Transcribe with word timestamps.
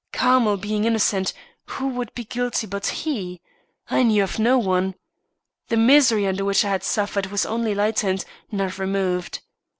Carmel 0.11 0.57
being 0.57 0.85
innocent, 0.85 1.31
who 1.65 1.95
could 1.95 2.11
be 2.15 2.23
guilty 2.23 2.65
but 2.65 2.87
he. 2.87 3.39
I 3.87 4.01
knew 4.01 4.23
of 4.23 4.39
no 4.39 4.57
one. 4.57 4.95
The 5.67 5.77
misery 5.77 6.25
under 6.25 6.43
which 6.43 6.65
I 6.65 6.69
had 6.69 6.83
suffered 6.83 7.27
was 7.27 7.45
only 7.45 7.75
lightened, 7.75 8.25
not 8.51 8.79
removed. 8.79 9.41